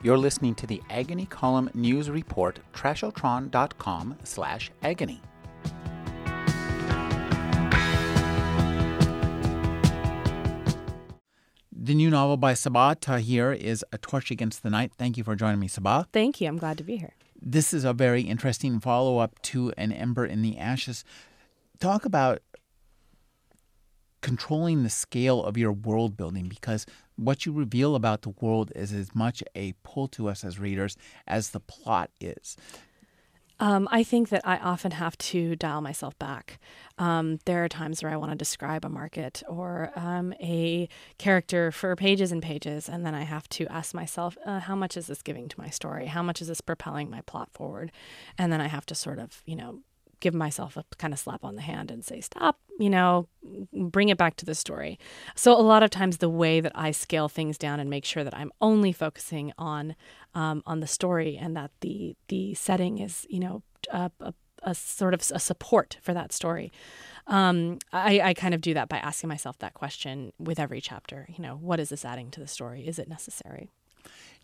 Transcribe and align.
You're 0.00 0.16
listening 0.16 0.54
to 0.56 0.66
the 0.66 0.80
Agony 0.90 1.26
Column 1.26 1.70
News 1.74 2.08
Report, 2.08 2.60
trashotron.com 2.72 4.16
slash 4.22 4.70
agony. 4.82 5.20
The 11.72 11.94
new 11.94 12.10
novel 12.10 12.36
by 12.36 12.52
Sabaa 12.52 13.00
Tahir 13.00 13.52
is 13.52 13.84
A 13.92 13.98
Torch 13.98 14.30
Against 14.30 14.62
the 14.62 14.70
Night. 14.70 14.92
Thank 14.96 15.16
you 15.16 15.24
for 15.24 15.34
joining 15.34 15.58
me, 15.58 15.68
Sabaa. 15.68 16.06
Thank 16.12 16.40
you. 16.40 16.46
I'm 16.46 16.58
glad 16.58 16.78
to 16.78 16.84
be 16.84 16.98
here. 16.98 17.14
This 17.40 17.72
is 17.72 17.84
a 17.84 17.92
very 17.92 18.22
interesting 18.22 18.78
follow 18.78 19.18
up 19.18 19.40
to 19.42 19.72
An 19.76 19.90
Ember 19.90 20.26
in 20.26 20.42
the 20.42 20.58
Ashes. 20.58 21.02
Talk 21.80 22.04
about 22.04 22.40
controlling 24.20 24.82
the 24.82 24.90
scale 24.90 25.42
of 25.42 25.56
your 25.56 25.72
world 25.72 26.16
building 26.16 26.48
because 26.48 26.84
what 27.18 27.44
you 27.44 27.52
reveal 27.52 27.94
about 27.94 28.22
the 28.22 28.34
world 28.40 28.72
is 28.74 28.92
as 28.92 29.14
much 29.14 29.42
a 29.54 29.74
pull 29.82 30.08
to 30.08 30.28
us 30.28 30.44
as 30.44 30.58
readers 30.58 30.96
as 31.26 31.50
the 31.50 31.60
plot 31.60 32.10
is. 32.20 32.56
Um, 33.60 33.88
I 33.90 34.04
think 34.04 34.28
that 34.28 34.42
I 34.46 34.58
often 34.58 34.92
have 34.92 35.18
to 35.18 35.56
dial 35.56 35.80
myself 35.80 36.16
back. 36.18 36.60
Um, 36.96 37.40
there 37.44 37.64
are 37.64 37.68
times 37.68 38.02
where 38.02 38.12
I 38.12 38.16
want 38.16 38.30
to 38.30 38.36
describe 38.36 38.84
a 38.84 38.88
market 38.88 39.42
or 39.48 39.90
um, 39.96 40.32
a 40.34 40.88
character 41.18 41.72
for 41.72 41.96
pages 41.96 42.30
and 42.30 42.40
pages, 42.40 42.88
and 42.88 43.04
then 43.04 43.16
I 43.16 43.22
have 43.22 43.48
to 43.50 43.66
ask 43.66 43.94
myself, 43.94 44.38
uh, 44.46 44.60
how 44.60 44.76
much 44.76 44.96
is 44.96 45.08
this 45.08 45.22
giving 45.22 45.48
to 45.48 45.60
my 45.60 45.70
story? 45.70 46.06
How 46.06 46.22
much 46.22 46.40
is 46.40 46.46
this 46.46 46.60
propelling 46.60 47.10
my 47.10 47.20
plot 47.22 47.50
forward? 47.52 47.90
And 48.36 48.52
then 48.52 48.60
I 48.60 48.68
have 48.68 48.86
to 48.86 48.94
sort 48.94 49.18
of, 49.18 49.42
you 49.44 49.56
know, 49.56 49.80
give 50.20 50.34
myself 50.34 50.76
a 50.76 50.84
kind 50.96 51.12
of 51.12 51.18
slap 51.18 51.44
on 51.44 51.56
the 51.56 51.62
hand 51.62 51.90
and 51.90 52.04
say, 52.04 52.20
stop, 52.20 52.58
you 52.78 52.90
know, 52.90 53.28
bring 53.72 54.08
it 54.08 54.18
back 54.18 54.36
to 54.36 54.44
the 54.44 54.54
story. 54.54 54.98
So, 55.34 55.52
a 55.52 55.62
lot 55.62 55.82
of 55.82 55.90
times, 55.90 56.18
the 56.18 56.28
way 56.28 56.60
that 56.60 56.72
I 56.74 56.90
scale 56.90 57.28
things 57.28 57.58
down 57.58 57.80
and 57.80 57.90
make 57.90 58.04
sure 58.04 58.24
that 58.24 58.36
I'm 58.36 58.52
only 58.60 58.92
focusing 58.92 59.52
on 59.58 59.94
um, 60.34 60.62
on 60.66 60.80
the 60.80 60.86
story 60.86 61.36
and 61.36 61.56
that 61.56 61.70
the 61.80 62.16
the 62.28 62.54
setting 62.54 62.98
is, 62.98 63.26
you 63.28 63.40
know, 63.40 63.62
a, 63.90 64.10
a, 64.20 64.34
a 64.62 64.74
sort 64.74 65.14
of 65.14 65.22
a 65.32 65.38
support 65.38 65.98
for 66.02 66.14
that 66.14 66.32
story. 66.32 66.72
Um, 67.26 67.78
I, 67.92 68.20
I 68.20 68.34
kind 68.34 68.54
of 68.54 68.60
do 68.60 68.72
that 68.74 68.88
by 68.88 68.98
asking 68.98 69.28
myself 69.28 69.58
that 69.58 69.74
question 69.74 70.32
with 70.38 70.58
every 70.58 70.80
chapter. 70.80 71.28
You 71.28 71.42
know, 71.42 71.56
what 71.56 71.78
is 71.78 71.90
this 71.90 72.04
adding 72.04 72.30
to 72.32 72.40
the 72.40 72.46
story? 72.46 72.86
Is 72.86 72.98
it 72.98 73.08
necessary? 73.08 73.70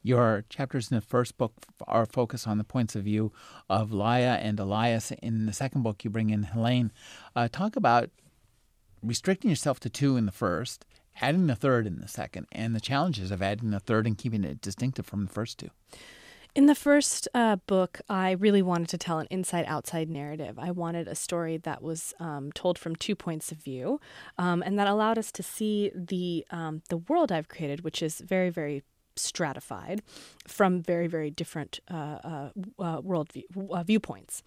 Your 0.03 0.45
chapters 0.48 0.91
in 0.91 0.97
the 0.97 1.01
first 1.01 1.39
book 1.39 1.53
are 1.87 2.05
focused 2.05 2.47
on 2.47 2.59
the 2.59 2.65
points 2.65 2.95
of 2.95 3.05
view 3.05 3.33
of 3.71 3.91
Laia 3.91 4.39
and 4.43 4.61
Elias. 4.61 5.12
In 5.23 5.47
the 5.47 5.53
second 5.53 5.83
book, 5.83 6.05
you 6.05 6.11
bring 6.11 6.31
in 6.31 6.45
Helene. 6.45 6.93
Uh, 7.34 7.48
talk 7.51 7.77
about 7.77 8.11
restricting 9.03 9.51
yourself 9.51 9.81
to 9.81 9.91
two 9.91 10.17
in 10.17 10.27
the 10.27 10.33
first, 10.33 10.84
adding 11.21 11.47
the 11.47 11.55
third 11.55 11.87
in 11.87 12.01
the 12.01 12.09
second, 12.09 12.47
and 12.53 12.75
the 12.75 12.81
challenges 12.81 13.31
of 13.31 13.41
adding 13.43 13.71
the 13.71 13.81
third 13.81 14.06
and 14.06 14.19
keeping 14.19 14.45
it 14.45 14.61
distinctive 14.61 15.06
from 15.06 15.25
the 15.25 15.33
first 15.33 15.59
two. 15.59 15.71
In 16.55 16.67
the 16.67 16.77
first 16.77 17.27
uh, 17.34 17.56
book, 17.56 18.01
I 18.09 18.31
really 18.33 18.62
wanted 18.62 18.89
to 18.91 18.99
tell 18.99 19.19
an 19.19 19.27
inside 19.28 19.65
outside 19.67 20.09
narrative. 20.09 20.56
I 20.56 20.71
wanted 20.71 21.09
a 21.09 21.17
story 21.17 21.56
that 21.56 21.83
was 21.83 22.15
um, 22.21 22.53
told 22.53 22.78
from 22.78 22.95
two 22.95 23.17
points 23.17 23.51
of 23.51 23.59
view 23.59 24.01
um, 24.39 24.62
and 24.65 24.78
that 24.78 24.87
allowed 24.87 25.19
us 25.19 25.33
to 25.33 25.43
see 25.43 25.91
the, 25.97 26.47
um, 26.53 26.83
the 26.91 26.99
world 26.99 27.33
I've 27.33 27.49
created, 27.49 27.83
which 27.83 28.03
is 28.03 28.21
very, 28.21 28.51
very 28.51 28.84
stratified 29.17 30.03
from 30.47 30.83
very, 30.83 31.07
very 31.07 31.31
different 31.31 31.81
uh, 31.91 31.95
uh, 31.95 32.48
uh 32.79 33.01
world 33.03 33.33
view, 33.33 33.45
uh, 33.71 33.83
viewpoints. 33.83 34.43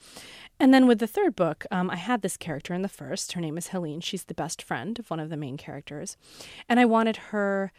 And 0.60 0.74
then 0.74 0.88
with 0.88 1.00
the 1.00 1.08
third 1.08 1.36
book, 1.36 1.66
um, 1.72 1.90
I 1.90 1.96
had 1.96 2.22
this 2.22 2.38
character 2.38 2.74
in 2.74 2.82
the 2.82 2.90
first. 2.90 3.34
Her 3.34 3.42
name 3.42 3.58
is 3.58 3.70
Helene. 3.70 4.02
She's 4.02 4.26
the 4.26 4.34
best 4.34 4.62
friend 4.62 4.98
of 5.00 5.10
one 5.10 5.20
of 5.20 5.30
the 5.30 5.38
main 5.38 5.58
characters. 5.58 6.18
And 6.68 6.80
I 6.80 6.86
wanted 6.86 7.18
her 7.18 7.72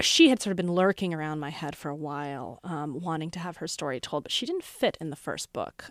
she 0.00 0.28
had 0.28 0.40
sort 0.40 0.52
of 0.52 0.56
been 0.56 0.72
lurking 0.72 1.12
around 1.12 1.40
my 1.40 1.50
head 1.50 1.76
for 1.76 1.88
a 1.88 1.94
while, 1.94 2.60
um, 2.64 3.00
wanting 3.00 3.30
to 3.32 3.38
have 3.38 3.58
her 3.58 3.66
story 3.66 4.00
told, 4.00 4.22
but 4.24 4.32
she 4.32 4.46
didn't 4.46 4.64
fit 4.64 4.96
in 5.00 5.10
the 5.10 5.16
first 5.16 5.52
book. 5.52 5.90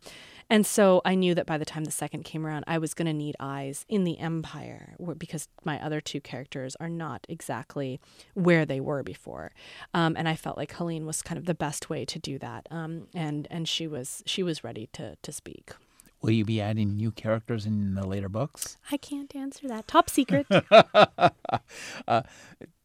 And 0.49 0.65
so 0.65 1.01
I 1.05 1.15
knew 1.15 1.35
that 1.35 1.45
by 1.45 1.57
the 1.57 1.65
time 1.65 1.83
the 1.83 1.91
second 1.91 2.23
came 2.23 2.45
around, 2.45 2.65
I 2.67 2.77
was 2.77 2.93
going 2.93 3.05
to 3.05 3.13
need 3.13 3.35
eyes 3.39 3.85
in 3.87 4.03
the 4.03 4.19
Empire 4.19 4.95
because 5.17 5.47
my 5.63 5.83
other 5.83 6.01
two 6.01 6.21
characters 6.21 6.75
are 6.79 6.89
not 6.89 7.25
exactly 7.29 7.99
where 8.33 8.65
they 8.65 8.79
were 8.79 9.03
before. 9.03 9.51
Um, 9.93 10.15
and 10.17 10.27
I 10.27 10.35
felt 10.35 10.57
like 10.57 10.73
Helene 10.73 11.05
was 11.05 11.21
kind 11.21 11.37
of 11.37 11.45
the 11.45 11.55
best 11.55 11.89
way 11.89 12.05
to 12.05 12.19
do 12.19 12.37
that. 12.39 12.67
Um, 12.71 13.07
and 13.13 13.47
and 13.49 13.67
she 13.67 13.87
was 13.87 14.23
she 14.25 14.43
was 14.43 14.63
ready 14.63 14.89
to 14.93 15.15
to 15.21 15.31
speak. 15.31 15.71
Will 16.21 16.31
you 16.31 16.45
be 16.45 16.61
adding 16.61 16.95
new 16.95 17.11
characters 17.11 17.65
in 17.65 17.95
the 17.95 18.07
later 18.07 18.29
books? 18.29 18.77
I 18.89 18.97
can't 18.97 19.35
answer 19.35 19.67
that. 19.67 19.87
Top 19.87 20.09
secret. 20.09 20.47
uh, 22.07 22.21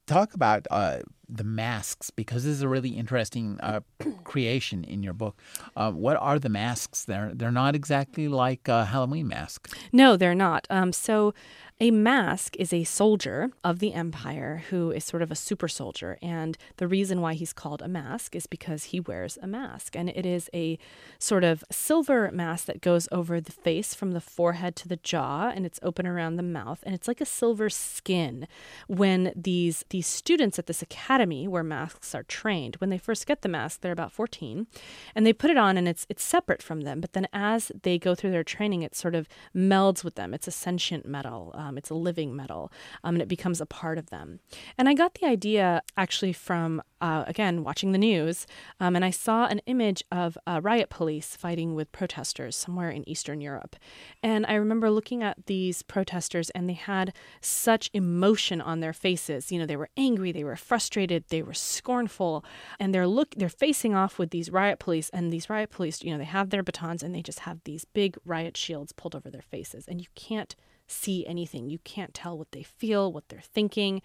talk 0.09 0.35
about 0.35 0.67
uh, 0.71 0.99
the 1.29 1.45
masks 1.45 2.11
because 2.11 2.45
this 2.45 2.53
is 2.53 2.63
a 2.63 2.69
really 2.69 2.91
interesting 2.91 3.59
uh, 3.63 3.81
creation 4.25 4.83
in 4.85 5.03
your 5.03 5.13
book. 5.13 5.41
Uh, 5.77 5.93
what 5.93 6.17
are 6.17 6.39
the 6.39 6.49
masks? 6.49 7.05
They're 7.05 7.33
they're 7.35 7.53
not 7.53 7.75
exactly 7.77 8.29
like 8.29 8.67
a 8.69 8.87
Halloween 8.87 9.29
mask. 9.29 9.77
No, 9.93 10.17
they're 10.17 10.35
not. 10.35 10.67
Um, 10.71 10.93
so 10.93 11.35
a 11.81 11.93
mask 11.93 12.57
is 12.57 12.73
a 12.73 12.83
soldier 12.83 13.53
of 13.63 13.79
the 13.79 13.95
empire 13.95 14.65
who 14.71 14.91
is 14.91 15.05
sort 15.05 15.23
of 15.23 15.31
a 15.31 15.37
super 15.37 15.69
soldier. 15.69 16.19
And 16.21 16.59
the 16.79 16.89
reason 16.89 17.21
why 17.21 17.35
he's 17.35 17.53
called 17.53 17.83
a 17.83 17.89
mask 17.89 18.35
is 18.35 18.49
because 18.49 18.85
he 18.85 18.99
wears 18.99 19.39
a 19.41 19.47
mask. 19.47 19.95
And 19.95 20.09
it 20.09 20.27
is 20.27 20.51
a 20.53 20.77
sort 21.21 21.45
of 21.45 21.63
silver 21.71 22.33
mask 22.33 22.65
that 22.67 22.81
goes 22.81 23.09
over 23.13 23.41
the 23.41 23.53
face 23.53 23.95
from 23.95 24.11
the 24.11 24.21
forehead 24.21 24.75
to 24.77 24.89
the 24.89 24.97
jaw 24.97 25.53
and 25.55 25.65
it's 25.65 25.79
open 25.81 26.05
around 26.05 26.35
the 26.35 26.43
mouth. 26.43 26.81
And 26.83 26.97
it's 26.97 27.07
like 27.07 27.21
a 27.21 27.27
silver 27.27 27.71
skin. 27.71 28.49
When 28.89 29.33
these, 29.37 29.85
these 29.91 30.09
students 30.09 30.59
at 30.59 30.67
this 30.67 30.83
academy 30.83 31.47
where 31.47 31.63
masks 31.63 32.13
are 32.13 32.25
trained, 32.25 32.75
when 32.77 32.91
they 32.91 32.99
first 32.99 33.25
get 33.25 33.43
the 33.43 33.49
mask, 33.49 33.83
they're 33.83 33.93
about 33.93 34.11
14, 34.11 34.67
and 35.15 35.25
they 35.25 35.33
put 35.33 35.51
it 35.51 35.57
on 35.57 35.77
and 35.77 35.87
it's, 35.87 36.07
it's 36.09 36.25
separate 36.25 36.63
from 36.63 36.81
them. 36.81 37.01
But 37.01 37.13
then 37.13 37.29
as 37.33 37.71
they 37.83 38.01
go 38.01 38.17
through 38.17 38.33
their 38.33 38.43
training, 38.43 38.83
it 38.83 38.97
sort 38.97 39.15
of 39.15 39.29
melds 39.55 40.03
with 40.03 40.17
them. 40.17 40.35
It's 40.35 40.49
a 40.49 40.53
sentient 40.53 41.07
metal. 41.07 41.53
Um, 41.55 41.68
it's 41.77 41.91
a 41.91 41.95
living 41.95 42.35
metal, 42.35 42.73
um, 43.05 43.17
and 43.17 43.23
it 43.23 43.29
becomes 43.29 43.61
a 43.61 43.67
part 43.67 43.99
of 43.99 44.11
them. 44.11 44.41
And 44.79 44.89
I 44.89 44.95
got 44.95 45.15
the 45.15 45.27
idea 45.27 45.83
actually 45.97 46.33
from, 46.33 46.83
uh, 47.01 47.25
again, 47.27 47.65
watching 47.65 47.93
the 47.93 47.99
news, 47.99 48.47
um, 48.81 48.97
and 48.97 49.05
I 49.05 49.11
saw 49.11 49.47
an 49.47 49.61
image 49.67 50.05
of 50.11 50.39
uh, 50.47 50.61
riot 50.63 50.91
police 50.91 51.37
fighting 51.37 51.75
with 51.75 51.93
protesters 51.93 52.57
somewhere 52.57 52.91
in 52.91 53.09
Eastern 53.09 53.41
Europe. 53.41 53.77
And 54.23 54.47
I 54.47 54.55
remember 54.55 54.91
looking 54.91 55.23
at 55.23 55.47
these 55.47 55.83
protesters, 55.83 56.51
and 56.51 56.69
they 56.69 56.75
had 56.75 57.15
such 57.41 57.91
emotion 57.93 58.61
on 58.61 58.81
their 58.81 58.93
faces. 58.93 59.51
You 59.51 59.59
know, 59.59 59.67
they 59.67 59.77
were 59.77 59.91
angry, 59.97 60.33
they 60.33 60.45
were 60.45 60.57
frustrated, 60.57 61.25
they 61.29 61.43
were 61.43 61.55
scornful, 61.55 62.45
and 62.79 62.95
they're 62.95 63.07
look 63.07 63.35
they're 63.37 63.49
facing 63.49 63.95
off 63.95 64.19
with 64.19 64.31
these 64.31 64.51
riot 64.51 64.79
police, 64.79 65.11
and 65.11 65.33
these 65.33 65.51
riot 65.51 65.71
police, 65.71 66.03
you 66.03 66.13
know, 66.13 66.19
they 66.19 66.25
have 66.25 66.51
their 66.51 66.63
batons 66.63 67.03
and 67.03 67.15
they 67.15 67.23
just 67.23 67.41
have 67.41 67.61
these 67.65 67.85
big 67.85 68.17
riot 68.25 68.57
shields 68.57 68.93
pulled 68.93 69.15
over 69.15 69.31
their 69.31 69.43
faces, 69.43 69.87
and 69.89 70.01
you 70.01 70.07
can't 70.15 70.55
see 70.89 71.27
anything. 71.27 71.69
You 71.69 71.79
can't 71.81 72.15
tell 72.15 72.37
what 72.37 72.53
they 72.53 72.63
feel, 72.63 73.13
what 73.13 73.29
they're 73.29 73.41
thinking. 73.41 74.03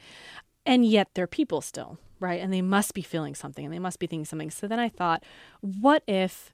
And 0.66 0.86
yet 0.86 1.10
they're 1.14 1.28
people 1.28 1.62
still, 1.62 1.98
right? 2.20 2.42
And 2.42 2.54
they 2.54 2.62
must 2.62 2.94
be 2.94 3.02
feeling 3.02 3.36
something 3.36 3.66
and 3.66 3.74
they 3.74 3.80
must 3.80 4.00
be 4.00 4.08
thinking 4.08 4.26
something. 4.26 4.52
So 4.52 4.68
then 4.68 4.80
I 4.80 4.90
thought, 4.90 5.24
what 5.62 6.04
if 6.08 6.54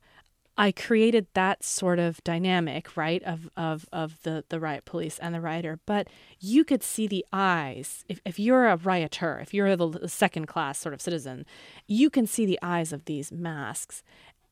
I 0.59 0.73
created 0.73 1.28
that 1.35 1.63
sort 1.63 2.00
of 2.00 2.22
dynamic, 2.25 2.97
right, 2.97 3.23
of 3.23 3.50
of 3.56 3.85
of 3.94 4.22
the 4.23 4.44
the 4.50 4.59
riot 4.59 4.84
police 4.84 5.17
and 5.19 5.34
the 5.34 5.40
rioter, 5.40 5.79
but 5.85 6.09
you 6.38 6.66
could 6.66 6.84
see 6.84 7.07
the 7.07 7.25
eyes. 7.31 8.03
If 8.09 8.19
if 8.25 8.38
you're 8.38 8.67
a 8.67 8.75
rioter, 8.75 9.40
if 9.40 9.53
you're 9.53 9.78
the 9.78 10.09
second 10.09 10.47
class 10.47 10.78
sort 10.78 10.94
of 10.94 11.01
citizen, 11.01 11.46
you 11.88 12.09
can 12.09 12.28
see 12.28 12.46
the 12.46 12.59
eyes 12.61 12.91
of 12.91 13.06
these 13.06 13.31
masks, 13.31 14.03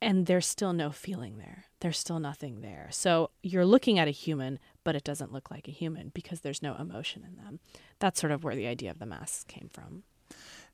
and 0.02 0.26
there's 0.26 0.46
still 0.46 0.74
no 0.74 0.92
feeling 0.92 1.38
there. 1.38 1.66
There's 1.80 1.98
still 1.98 2.20
nothing 2.20 2.62
there. 2.62 2.88
So 2.92 3.32
you're 3.42 3.66
looking 3.66 4.00
at 4.00 4.08
a 4.08 4.12
human, 4.12 4.60
but 4.84 4.96
it 4.96 5.04
doesn't 5.04 5.32
look 5.32 5.50
like 5.50 5.68
a 5.68 5.72
human 5.72 6.12
because 6.14 6.42
there's 6.42 6.62
no 6.62 6.76
emotion 6.76 7.24
in 7.28 7.36
them. 7.36 7.60
That's 8.00 8.20
sort 8.20 8.32
of 8.32 8.44
where 8.44 8.56
the 8.56 8.68
idea 8.68 8.92
of 8.92 9.00
the 9.00 9.06
masks 9.06 9.44
came 9.48 9.70
from. 9.72 10.04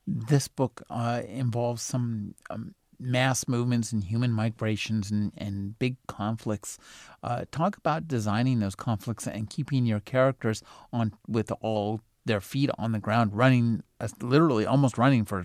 This 0.06 0.48
book 0.48 0.84
uh, 0.90 1.22
involves 1.28 1.82
some 1.82 2.36
um, 2.50 2.76
mass 3.00 3.48
movements 3.48 3.92
and 3.92 4.04
human 4.04 4.32
migrations 4.32 5.12
and, 5.12 5.32
and 5.38 5.78
big 5.80 5.96
conflicts. 6.08 6.78
Uh, 7.22 7.46
talk 7.52 7.78
about 7.78 8.08
designing 8.08 8.60
those 8.60 8.76
conflicts 8.76 9.28
and 9.28 9.50
keeping 9.50 9.86
your 9.86 10.00
characters 10.02 10.62
on 10.92 11.14
with 11.28 11.52
all 11.62 12.02
their 12.26 12.42
feet 12.42 12.70
on 12.78 12.92
the 12.92 13.00
ground, 13.00 13.36
running, 13.36 13.84
uh, 14.00 14.08
literally 14.22 14.66
almost 14.66 14.98
running 14.98 15.26
for 15.26 15.44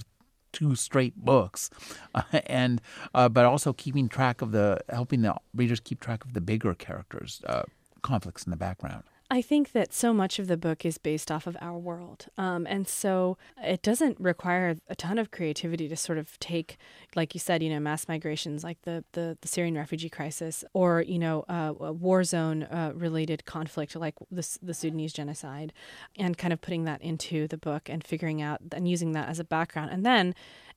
two 0.58 0.74
straight 0.74 1.16
books, 1.16 1.70
uh, 2.14 2.22
and 2.46 2.80
uh, 3.14 3.28
but 3.28 3.44
also 3.44 3.72
keeping 3.72 4.08
track 4.08 4.42
of 4.42 4.50
the 4.50 4.78
helping 4.88 5.22
the 5.22 5.34
readers 5.54 5.78
keep 5.78 6.00
track 6.00 6.24
of 6.24 6.34
the 6.34 6.40
bigger 6.40 6.74
characters, 6.74 7.40
uh, 7.46 7.62
conflicts 8.02 8.44
in 8.44 8.50
the 8.50 8.56
background. 8.56 9.04
I 9.30 9.42
think 9.42 9.72
that 9.72 9.92
so 9.92 10.14
much 10.14 10.38
of 10.38 10.46
the 10.46 10.56
book 10.56 10.86
is 10.86 10.96
based 10.96 11.30
off 11.30 11.46
of 11.46 11.54
our 11.60 11.78
world. 11.78 12.28
Um, 12.38 12.66
and 12.66 12.88
so 12.88 13.36
it 13.62 13.82
doesn't 13.82 14.18
require 14.18 14.76
a 14.88 14.94
ton 14.94 15.18
of 15.18 15.30
creativity 15.30 15.86
to 15.88 15.96
sort 15.96 16.16
of 16.16 16.38
take, 16.38 16.78
like 17.14 17.34
you 17.34 17.40
said, 17.40 17.62
you 17.62 17.68
know, 17.68 17.78
mass 17.78 18.08
migrations 18.08 18.64
like 18.64 18.80
the, 18.82 19.04
the, 19.12 19.36
the 19.42 19.48
Syrian 19.48 19.74
refugee 19.74 20.08
crisis 20.08 20.64
or, 20.72 21.02
you 21.02 21.18
know, 21.18 21.44
uh, 21.46 21.74
a 21.78 21.92
war 21.92 22.24
zone 22.24 22.62
uh, 22.62 22.92
related 22.94 23.44
conflict 23.44 23.94
like 23.94 24.14
the, 24.30 24.58
the 24.62 24.72
Sudanese 24.72 25.12
genocide 25.12 25.74
and 26.16 26.38
kind 26.38 26.54
of 26.54 26.62
putting 26.62 26.84
that 26.84 27.02
into 27.02 27.46
the 27.48 27.58
book 27.58 27.90
and 27.90 28.02
figuring 28.02 28.40
out 28.40 28.60
and 28.72 28.88
using 28.88 29.12
that 29.12 29.28
as 29.28 29.38
a 29.38 29.44
background. 29.44 29.90
And 29.90 30.06
then 30.06 30.34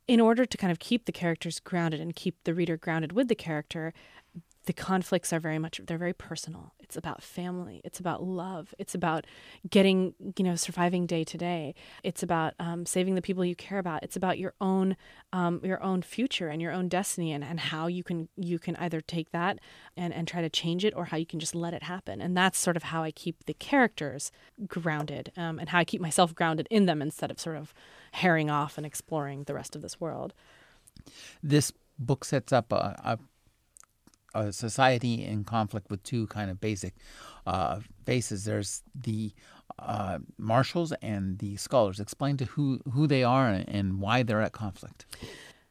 in 0.09 0.19
order 0.19 0.45
to 0.45 0.57
kind 0.57 0.71
of 0.71 0.79
keep 0.79 1.05
the 1.05 1.13
characters 1.13 1.61
grounded 1.61 2.01
and 2.01 2.13
keep 2.13 2.35
the 2.43 2.53
reader 2.53 2.75
grounded 2.75 3.13
with 3.13 3.29
the 3.29 3.35
character, 3.35 3.93
the 4.65 4.73
conflicts 4.73 5.33
are 5.33 5.39
very 5.39 5.57
much 5.57 5.81
they're 5.87 5.97
very 5.97 6.13
personal. 6.13 6.73
It's 6.79 6.95
about 6.95 7.23
family. 7.23 7.81
It's 7.83 7.99
about 7.99 8.23
love. 8.23 8.75
It's 8.77 8.93
about 8.93 9.25
getting 9.69 10.13
you 10.37 10.43
know 10.43 10.55
surviving 10.55 11.05
day 11.07 11.23
to 11.23 11.37
day. 11.37 11.73
It's 12.03 12.21
about 12.21 12.53
um, 12.59 12.85
saving 12.85 13.15
the 13.15 13.21
people 13.21 13.43
you 13.43 13.55
care 13.55 13.79
about. 13.79 14.03
It's 14.03 14.15
about 14.15 14.37
your 14.37 14.53
own 14.61 14.95
um, 15.33 15.61
your 15.63 15.81
own 15.81 16.03
future 16.03 16.49
and 16.49 16.61
your 16.61 16.71
own 16.71 16.89
destiny 16.89 17.31
and, 17.31 17.43
and 17.43 17.59
how 17.59 17.87
you 17.87 18.03
can 18.03 18.29
you 18.35 18.59
can 18.59 18.75
either 18.75 19.01
take 19.01 19.31
that 19.31 19.59
and, 19.97 20.13
and 20.13 20.27
try 20.27 20.41
to 20.41 20.49
change 20.49 20.85
it 20.85 20.93
or 20.95 21.05
how 21.05 21.17
you 21.17 21.25
can 21.25 21.39
just 21.39 21.55
let 21.55 21.73
it 21.73 21.83
happen. 21.83 22.21
And 22.21 22.37
that's 22.37 22.59
sort 22.59 22.77
of 22.77 22.83
how 22.83 23.03
i 23.03 23.11
keep 23.11 23.45
the 23.45 23.53
characters 23.53 24.31
grounded 24.67 25.31
um, 25.37 25.57
and 25.57 25.69
how 25.69 25.79
i 25.79 25.83
keep 25.83 26.01
myself 26.01 26.35
grounded 26.35 26.67
in 26.69 26.85
them 26.85 27.01
instead 27.01 27.31
of 27.31 27.39
sort 27.39 27.57
of 27.57 27.73
herring 28.13 28.49
off 28.49 28.77
and 28.77 28.85
exploring 28.85 29.43
the 29.45 29.53
rest 29.53 29.75
of 29.75 29.81
this 29.81 29.99
world. 29.99 30.33
This 31.41 31.71
book 31.97 32.25
sets 32.25 32.51
up 32.51 32.71
a, 32.71 32.99
a 33.03 33.19
a 34.33 34.51
society 34.51 35.23
in 35.23 35.43
conflict 35.43 35.89
with 35.89 36.03
two 36.03 36.27
kind 36.27 36.49
of 36.49 36.59
basic 36.59 36.93
uh, 37.45 37.79
bases. 38.05 38.45
There's 38.45 38.83
the 38.93 39.33
uh, 39.79 40.19
Martials 40.37 40.93
and 41.01 41.39
the 41.39 41.57
scholars. 41.57 41.99
Explain 41.99 42.37
to 42.37 42.45
who 42.45 42.79
who 42.91 43.07
they 43.07 43.23
are 43.23 43.47
and 43.49 43.99
why 43.99 44.23
they're 44.23 44.41
at 44.41 44.51
conflict. 44.51 45.05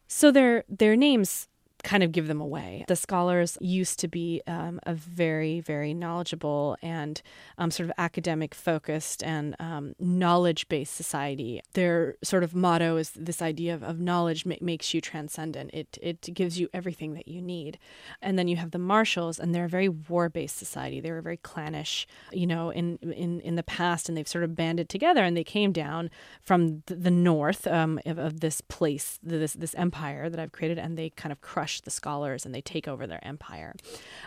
So 0.07 0.31
their 0.31 0.63
their 0.67 0.95
names 0.95 1.47
kind 1.83 2.03
of 2.03 2.11
give 2.11 2.27
them 2.27 2.41
away. 2.41 2.85
The 2.87 2.95
scholars 2.95 3.57
used 3.59 3.99
to 3.99 4.07
be 4.07 4.41
um, 4.47 4.79
a 4.83 4.93
very, 4.93 5.59
very 5.59 5.93
knowledgeable 5.93 6.77
and 6.81 7.21
um, 7.57 7.71
sort 7.71 7.89
of 7.89 7.93
academic 7.97 8.53
focused 8.53 9.23
and 9.23 9.55
um, 9.59 9.95
knowledge 9.99 10.67
based 10.67 10.95
society. 10.95 11.61
Their 11.73 12.15
sort 12.23 12.43
of 12.43 12.53
motto 12.53 12.97
is 12.97 13.11
this 13.11 13.41
idea 13.41 13.73
of, 13.73 13.83
of 13.83 13.99
knowledge 13.99 14.45
ma- 14.45 14.55
makes 14.61 14.93
you 14.93 15.01
transcendent, 15.01 15.71
it, 15.73 15.97
it 16.01 16.21
gives 16.33 16.59
you 16.59 16.69
everything 16.73 17.13
that 17.13 17.27
you 17.27 17.41
need. 17.41 17.79
And 18.21 18.37
then 18.37 18.47
you 18.47 18.57
have 18.57 18.71
the 18.71 18.79
Martials, 18.79 19.39
and 19.39 19.53
they're 19.53 19.65
a 19.65 19.69
very 19.69 19.89
war 19.89 20.29
based 20.29 20.57
society. 20.57 20.99
They 20.99 21.11
were 21.11 21.21
very 21.21 21.37
clannish, 21.37 22.07
you 22.31 22.47
know, 22.47 22.69
in, 22.69 22.97
in, 22.97 23.41
in 23.41 23.55
the 23.55 23.63
past, 23.63 24.07
and 24.07 24.17
they've 24.17 24.27
sort 24.27 24.43
of 24.43 24.55
banded 24.55 24.89
together 24.89 25.23
and 25.23 25.35
they 25.35 25.43
came 25.43 25.71
down 25.71 26.09
from 26.41 26.83
the, 26.85 27.11
north 27.11 27.67
um, 27.67 27.99
of, 28.05 28.17
of 28.17 28.39
this 28.39 28.61
place, 28.61 29.19
this, 29.21 29.53
this 29.53 29.75
empire 29.75 30.29
that 30.29 30.39
I've 30.39 30.51
created, 30.51 30.79
and 30.79 30.97
they 30.97 31.09
kind 31.09 31.31
of 31.31 31.41
crushed 31.41 31.70
crush 31.71 31.81
the 31.81 31.91
scholars 31.91 32.45
and 32.45 32.53
they 32.53 32.61
take 32.61 32.87
over 32.87 33.07
their 33.07 33.25
empire 33.25 33.73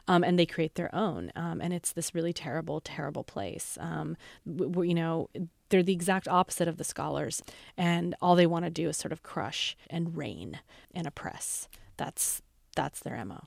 um, 0.08 0.24
and 0.24 0.38
they 0.38 0.46
create 0.46 0.74
their 0.74 0.94
own. 0.94 1.30
Um, 1.36 1.60
and 1.60 1.72
it's 1.72 1.92
this 1.92 2.14
really 2.14 2.32
terrible, 2.32 2.80
terrible 2.80 3.24
place. 3.24 3.76
Um, 3.80 4.16
w- 4.46 4.88
you 4.88 4.94
know, 4.94 5.28
they're 5.68 5.82
the 5.82 5.92
exact 5.92 6.28
opposite 6.28 6.68
of 6.68 6.76
the 6.78 6.84
scholars. 6.84 7.42
And 7.76 8.14
all 8.20 8.36
they 8.36 8.46
want 8.46 8.64
to 8.64 8.70
do 8.70 8.88
is 8.88 8.96
sort 8.96 9.12
of 9.12 9.22
crush 9.22 9.76
and 9.90 10.16
reign 10.16 10.60
and 10.94 11.06
oppress. 11.06 11.68
That's 11.96 12.42
that's 12.76 13.00
their 13.00 13.24
MO. 13.24 13.44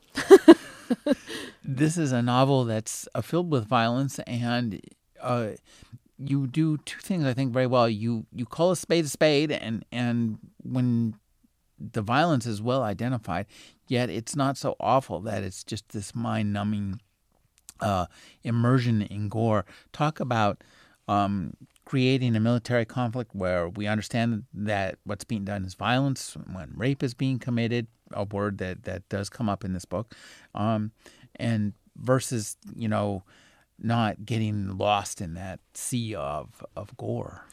this 1.64 1.98
is 1.98 2.14
a 2.14 2.22
novel 2.22 2.64
that's 2.64 3.08
uh, 3.14 3.22
filled 3.22 3.52
with 3.52 3.66
violence 3.68 4.20
and 4.20 4.80
uh, 5.22 5.50
you 6.18 6.48
do 6.48 6.78
two 6.78 7.00
things 7.02 7.26
I 7.26 7.34
think 7.34 7.52
very 7.52 7.68
well. 7.68 7.90
You 7.90 8.26
you 8.34 8.46
call 8.46 8.72
a 8.72 8.76
spade 8.76 9.06
a 9.06 9.08
spade, 9.08 9.52
and 9.52 9.86
and 9.92 10.40
when 10.64 11.14
the 11.80 12.02
violence 12.02 12.46
is 12.46 12.62
well 12.62 12.84
identified, 12.84 13.46
yet 13.88 14.10
it's 14.10 14.36
not 14.36 14.58
so 14.58 14.76
awful 14.80 15.20
that 15.22 15.44
it's 15.44 15.64
just 15.64 15.90
this 15.90 16.16
mind 16.16 16.54
numbing 16.54 17.00
uh, 17.80 18.08
immersion 18.44 19.02
in 19.04 19.30
gore. 19.30 19.66
Talk 19.94 20.20
about 20.20 20.64
um, 21.08 21.54
creating 21.86 22.36
a 22.36 22.40
military 22.40 22.86
conflict 22.86 23.32
where 23.34 23.70
we 23.70 23.88
understand 23.88 24.44
that 24.54 24.98
what's 25.04 25.24
being 25.24 25.46
done 25.46 25.64
is 25.64 25.74
violence, 25.74 26.36
when 26.52 26.74
rape 26.76 27.04
is 27.04 27.14
being 27.14 27.40
committed, 27.40 27.88
a 28.12 28.24
word 28.24 28.58
that, 28.58 28.84
that 28.84 29.08
does 29.10 29.30
come 29.30 29.50
up 29.50 29.64
in 29.64 29.74
this 29.74 29.86
book, 29.86 30.16
um, 30.56 30.92
and 31.36 31.74
versus, 31.96 32.58
you 32.76 32.88
know, 32.88 33.24
not 33.80 34.26
getting 34.26 34.78
lost 34.78 35.22
in 35.22 35.36
that 35.36 35.60
sea 35.74 36.16
of, 36.16 36.64
of 36.76 36.96
gore. 36.98 37.46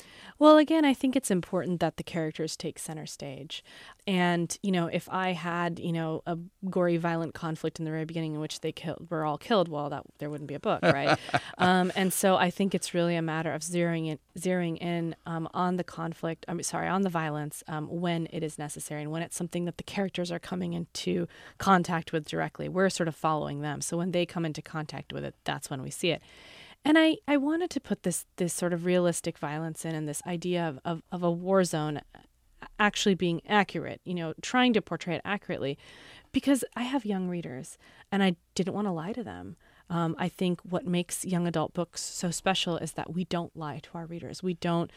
Well, 0.45 0.59
again, 0.59 0.85
I 0.85 0.93
think 0.93 1.17
it's 1.17 1.31
important 1.31 1.81
that 1.81 1.97
the 1.97 2.03
characters 2.03 2.55
take 2.55 2.79
center 2.79 3.07
stage. 3.07 3.65
And, 4.07 4.55
you 4.63 4.73
know, 4.73 4.89
if 4.89 5.09
I 5.11 5.33
had, 5.33 5.79
you 5.79 5.91
know, 5.91 6.23
a 6.27 6.37
gory, 6.69 6.99
violent 6.99 7.33
conflict 7.33 7.79
in 7.79 7.87
the 7.87 7.91
very 7.91 8.05
beginning 8.05 8.35
in 8.35 8.41
which 8.41 8.61
they 8.61 8.71
killed, 8.71 9.09
were 9.11 9.25
all 9.25 9.39
killed, 9.39 9.69
well, 9.69 9.89
that 9.89 10.03
there 10.19 10.29
wouldn't 10.29 10.49
be 10.49 10.55
a 10.55 10.61
book, 10.61 10.83
right? 10.83 11.19
um, 11.57 11.91
and 11.97 12.13
so 12.13 12.37
I 12.37 12.51
think 12.51 12.75
it's 12.75 12.93
really 12.93 13.17
a 13.17 13.23
matter 13.23 13.55
of 13.55 13.63
zeroing 13.63 14.07
in, 14.09 14.19
zeroing 14.39 14.77
in 14.83 15.17
um, 15.25 15.49
on 15.55 15.77
the 15.77 15.85
conflict. 15.85 16.45
I'm 16.47 16.63
sorry, 16.63 16.89
on 16.89 17.01
the 17.01 17.09
violence 17.09 17.65
um, 17.67 17.87
when 17.89 18.29
it 18.31 18.43
is 18.43 18.59
necessary 18.59 19.01
and 19.01 19.11
when 19.11 19.23
it's 19.23 19.37
something 19.37 19.65
that 19.65 19.79
the 19.79 19.83
characters 19.83 20.31
are 20.31 20.39
coming 20.39 20.75
into 20.75 21.27
contact 21.57 22.13
with 22.13 22.29
directly. 22.29 22.69
We're 22.69 22.91
sort 22.91 23.09
of 23.09 23.17
following 23.17 23.63
them. 23.63 23.81
So 23.81 23.97
when 23.97 24.11
they 24.11 24.27
come 24.27 24.45
into 24.45 24.61
contact 24.61 25.11
with 25.11 25.25
it, 25.25 25.37
that's 25.45 25.71
when 25.71 25.81
we 25.81 25.89
see 25.89 26.11
it 26.11 26.21
and 26.85 26.99
I, 26.99 27.17
I 27.27 27.37
wanted 27.37 27.71
to 27.71 27.81
put 27.81 28.03
this 28.03 28.27
this 28.37 28.53
sort 28.53 28.73
of 28.73 28.85
realistic 28.85 29.39
violence 29.39 29.85
in 29.85 29.95
and 29.95 30.09
this 30.09 30.23
idea 30.27 30.69
of, 30.69 30.79
of, 30.85 31.03
of 31.11 31.23
a 31.23 31.31
war 31.31 31.65
zone 31.65 32.01
actually 32.79 33.15
being 33.15 33.41
accurate, 33.49 34.01
you 34.05 34.15
know, 34.15 34.35
trying 34.43 34.73
to 34.73 34.83
portray 34.83 35.15
it 35.15 35.23
accurately 35.25 35.79
because 36.33 36.65
I 36.77 36.83
have 36.83 37.05
young 37.05 37.29
readers 37.29 37.79
and 38.11 38.23
I 38.23 38.37
didn't 38.55 38.75
want 38.75 38.87
to 38.87 38.93
lie 38.93 39.13
to 39.13 39.23
them. 39.23 39.57
Um, 39.91 40.17
I 40.19 40.29
think 40.29 40.61
what 40.63 40.87
makes 40.87 41.25
young 41.25 41.47
adult 41.47 41.75
books 41.75 42.03
so 42.03 42.31
special 42.31 42.79
is 42.79 42.93
that 42.93 43.13
we 43.13 43.25
don't 43.25 43.57
lie 43.57 43.81
to 43.83 43.91
our 43.95 44.07
readers. 44.07 44.43
We 44.43 44.55
don't 44.55 44.91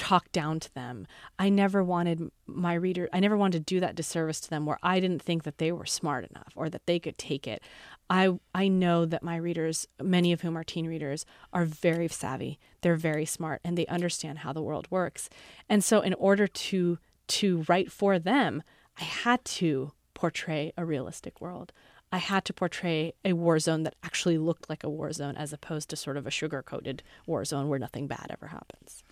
talk 0.00 0.32
down 0.32 0.58
to 0.58 0.72
them. 0.72 1.06
I 1.38 1.50
never 1.50 1.84
wanted 1.84 2.30
my 2.46 2.72
reader, 2.72 3.10
I 3.12 3.20
never 3.20 3.36
wanted 3.36 3.58
to 3.58 3.74
do 3.74 3.80
that 3.80 3.94
disservice 3.94 4.40
to 4.40 4.50
them 4.50 4.64
where 4.64 4.78
I 4.82 4.98
didn't 4.98 5.20
think 5.20 5.42
that 5.42 5.58
they 5.58 5.70
were 5.72 5.84
smart 5.84 6.24
enough 6.30 6.54
or 6.56 6.70
that 6.70 6.86
they 6.86 6.98
could 6.98 7.18
take 7.18 7.46
it. 7.46 7.62
I 8.08 8.40
I 8.54 8.68
know 8.68 9.04
that 9.04 9.22
my 9.22 9.36
readers, 9.36 9.86
many 10.02 10.32
of 10.32 10.40
whom 10.40 10.56
are 10.56 10.64
teen 10.64 10.86
readers, 10.86 11.26
are 11.52 11.66
very 11.66 12.08
savvy. 12.08 12.58
They're 12.80 12.96
very 12.96 13.26
smart 13.26 13.60
and 13.62 13.76
they 13.76 13.86
understand 13.86 14.38
how 14.38 14.54
the 14.54 14.62
world 14.62 14.86
works. 14.90 15.28
And 15.68 15.84
so 15.84 16.00
in 16.00 16.14
order 16.14 16.46
to 16.46 16.98
to 17.28 17.64
write 17.68 17.92
for 17.92 18.18
them, 18.18 18.62
I 18.98 19.04
had 19.04 19.44
to 19.44 19.92
portray 20.14 20.72
a 20.78 20.84
realistic 20.86 21.42
world. 21.42 21.72
I 22.10 22.18
had 22.18 22.46
to 22.46 22.54
portray 22.54 23.12
a 23.22 23.34
war 23.34 23.58
zone 23.58 23.82
that 23.82 23.96
actually 24.02 24.38
looked 24.38 24.70
like 24.70 24.82
a 24.82 24.90
war 24.90 25.12
zone 25.12 25.36
as 25.36 25.52
opposed 25.52 25.90
to 25.90 25.96
sort 25.96 26.16
of 26.16 26.26
a 26.26 26.30
sugar 26.30 26.62
coated 26.62 27.02
war 27.26 27.44
zone 27.44 27.68
where 27.68 27.78
nothing 27.78 28.06
bad 28.06 28.28
ever 28.30 28.48
happens. 28.48 29.04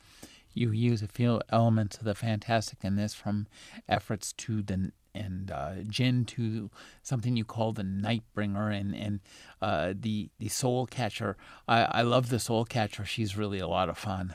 You 0.58 0.72
use 0.72 1.02
a 1.02 1.08
few 1.08 1.40
elements 1.50 1.99
of 1.99 2.04
the 2.04 2.14
fantastic 2.14 2.78
in 2.83 2.97
this 2.97 3.14
from 3.14 3.47
efrits 3.88 4.35
to 4.38 4.62
the 4.62 4.92
and 5.14 5.50
uh, 5.50 5.75
Jinn 5.88 6.25
to 6.26 6.71
something 7.02 7.37
you 7.37 7.44
call 7.44 7.73
the 7.73 7.83
Nightbringer 7.83 8.78
and 8.78 8.94
and 8.94 9.21
uh, 9.61 9.94
the 9.99 10.30
the 10.38 10.49
Soul 10.49 10.87
Catcher. 10.87 11.37
I, 11.66 11.83
I 11.85 12.02
love 12.02 12.28
the 12.28 12.38
Soul 12.38 12.64
Catcher. 12.64 13.04
She's 13.04 13.37
really 13.37 13.59
a 13.59 13.68
lot 13.68 13.88
of 13.88 13.99
fun. 13.99 14.35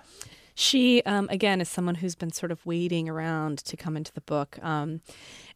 She 0.56 1.02
um, 1.04 1.28
again 1.30 1.62
is 1.62 1.70
someone 1.70 1.96
who's 1.96 2.16
been 2.16 2.32
sort 2.32 2.52
of 2.52 2.66
waiting 2.66 3.10
around 3.10 3.58
to 3.60 3.78
come 3.78 3.98
into 3.98 4.14
the 4.14 4.22
book, 4.22 4.60
um, 4.64 5.02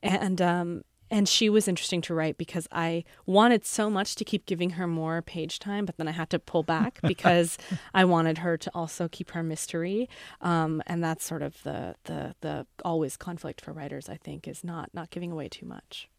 and 0.01 0.41
um, 0.41 0.83
and 1.09 1.27
she 1.27 1.49
was 1.49 1.67
interesting 1.67 2.01
to 2.01 2.13
write 2.13 2.37
because 2.37 2.67
I 2.71 3.03
wanted 3.25 3.65
so 3.65 3.89
much 3.89 4.15
to 4.15 4.25
keep 4.25 4.45
giving 4.45 4.71
her 4.71 4.87
more 4.87 5.21
page 5.21 5.59
time, 5.59 5.85
but 5.85 5.97
then 5.97 6.07
I 6.07 6.11
had 6.11 6.29
to 6.31 6.39
pull 6.39 6.63
back 6.63 6.99
because 7.07 7.57
I 7.93 8.05
wanted 8.05 8.39
her 8.39 8.57
to 8.57 8.71
also 8.73 9.07
keep 9.07 9.31
her 9.31 9.43
mystery. 9.43 10.09
Um, 10.41 10.81
and 10.87 11.03
that's 11.03 11.23
sort 11.23 11.41
of 11.41 11.61
the, 11.63 11.95
the 12.05 12.35
the 12.41 12.65
always 12.83 13.17
conflict 13.17 13.61
for 13.61 13.73
writers. 13.73 14.09
I 14.09 14.17
think 14.17 14.47
is 14.47 14.63
not 14.63 14.89
not 14.93 15.09
giving 15.09 15.31
away 15.31 15.49
too 15.49 15.65
much. 15.65 16.09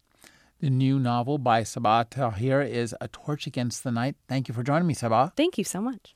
The 0.59 0.69
new 0.69 0.99
novel 0.99 1.37
by 1.37 1.61
Sabaa 1.61 2.09
Tahir 2.09 2.61
is 2.61 2.93
A 2.99 3.07
Torch 3.07 3.47
Against 3.47 3.85
the 3.85 3.91
Night. 3.91 4.15
Thank 4.27 4.49
you 4.49 4.53
for 4.53 4.61
joining 4.61 4.87
me, 4.87 4.93
Sabaa. 4.93 5.33
Thank 5.37 5.57
you 5.57 5.63
so 5.63 5.79
much. 5.79 6.15